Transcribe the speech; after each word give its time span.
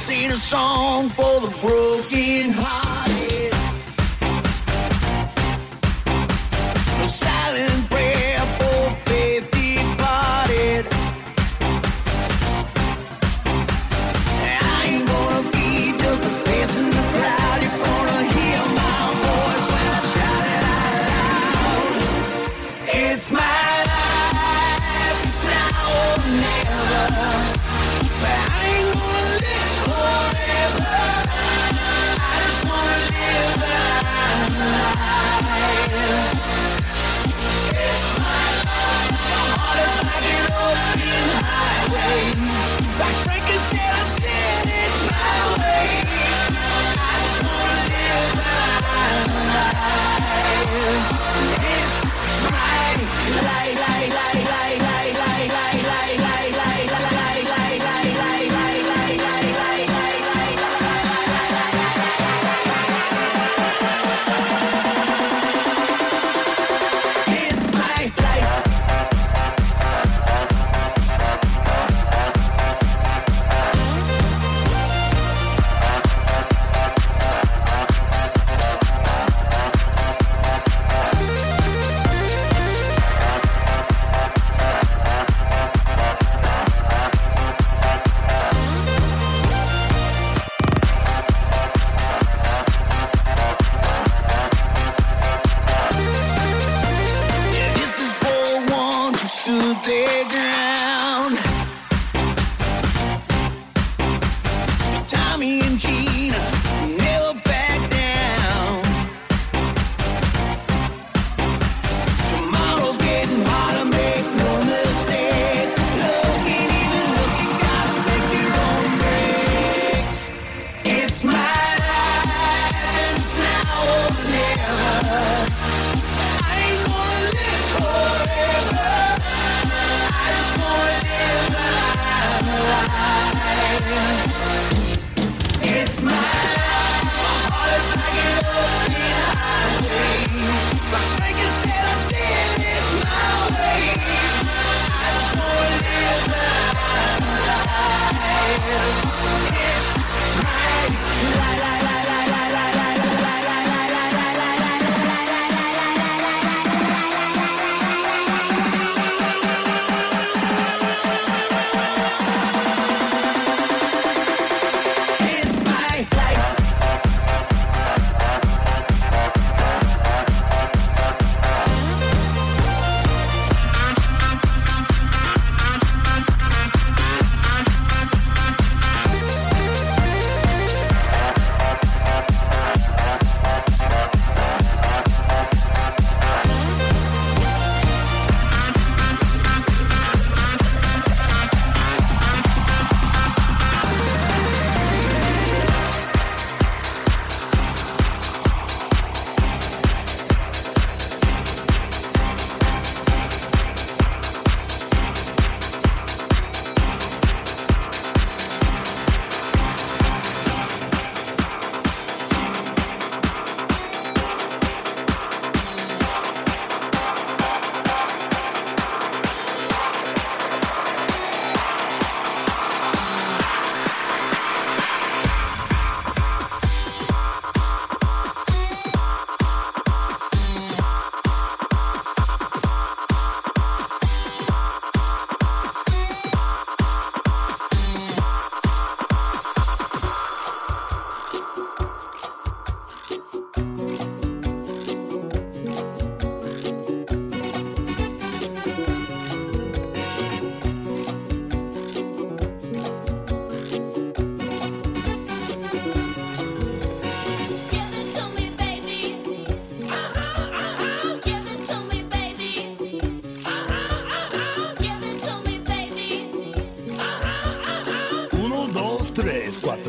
sing 0.00 0.30
a 0.30 0.36
song 0.38 1.10
for 1.10 1.40
the 1.40 1.50
broken 1.60 2.54
hearted. 2.56 3.52
Silence. 7.06 7.79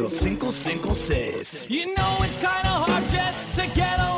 4, 0.09 0.51
5, 0.51 0.97
6. 0.97 1.67
You 1.69 1.87
know 1.95 2.17
it's 2.21 2.35
kinda 2.35 2.49
hard 2.65 3.03
just 3.11 3.55
to 3.55 3.67
get 3.67 3.99
along. 3.99 4.10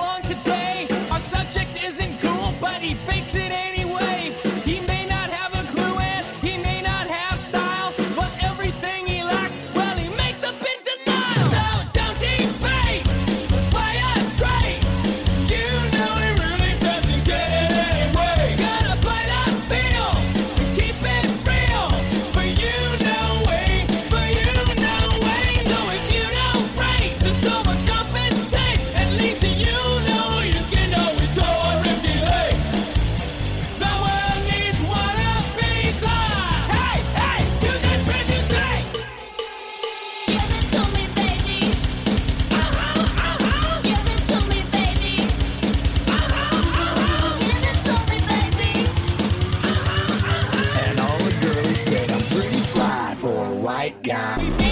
White 54.23 54.62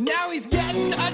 Now 0.00 0.30
he's 0.30 0.46
getting 0.46 0.92
a 0.92 1.10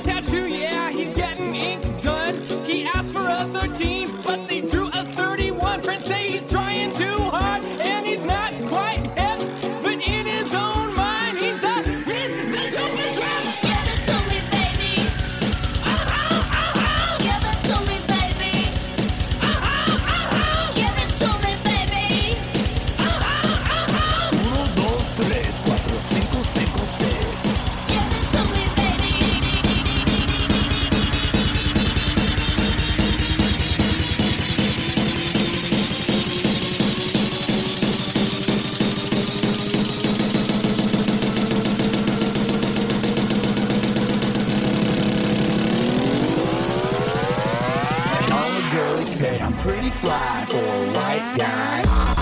And 51.37 52.14